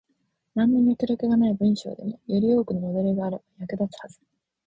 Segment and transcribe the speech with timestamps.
[0.55, 4.19] なんの脈絡がない文章でも、より多くのモデルがあれば役立つはず。